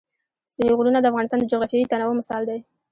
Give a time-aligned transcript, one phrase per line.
[0.49, 2.59] ستوني غرونه د افغانستان د جغرافیوي تنوع مثال دی.